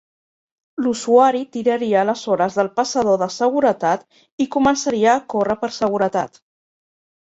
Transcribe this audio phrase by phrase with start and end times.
[0.85, 4.07] L'usuari tiraria aleshores del passador de seguretat
[4.47, 6.43] i començaria a córrer per seguretat.